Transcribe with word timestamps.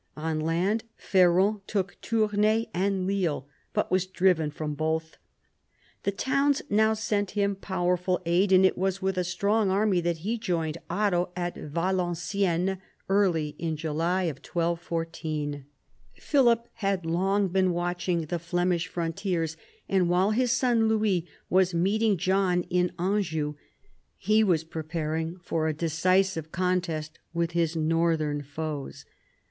On 0.17 0.39
land 0.39 0.83
Ferrand 0.97 1.59
took 1.67 1.95
Tournai 2.01 2.65
and 2.73 3.05
Lille, 3.05 3.47
but 3.71 3.91
was 3.91 4.07
driven 4.07 4.49
from 4.49 4.73
both. 4.73 5.17
The 6.05 6.11
towns 6.11 6.63
now 6.71 6.95
sent 6.95 7.31
him 7.37 7.55
powerful 7.55 8.19
aid, 8.25 8.51
and 8.51 8.65
it 8.65 8.79
was 8.79 9.03
with 9.03 9.15
a 9.15 9.23
strong 9.23 9.69
army 9.69 10.01
that 10.01 10.17
he 10.25 10.39
joined 10.39 10.79
Otto 10.89 11.29
at 11.35 11.55
Valenciennes 11.55 12.79
early 13.09 13.49
in 13.59 13.77
July 13.77 14.25
1214. 14.25 15.65
Philip 16.15 16.67
had 16.73 17.03
been 17.03 17.11
long 17.13 17.51
watching 17.71 18.21
the 18.25 18.39
Flemish 18.39 18.87
frontiers, 18.87 19.55
and 19.87 20.09
while 20.09 20.31
his 20.31 20.51
son 20.51 20.87
Louis 20.87 21.27
was 21.47 21.75
meeting 21.75 22.17
John 22.17 22.63
in 22.71 22.91
Anjou, 22.97 23.53
he 24.17 24.43
was 24.43 24.63
preparing 24.63 25.37
for 25.43 25.67
a 25.67 25.73
decisive 25.73 26.51
contest 26.51 27.19
with 27.35 27.51
his 27.51 27.75
northern 27.75 28.41
foes. 28.41 29.05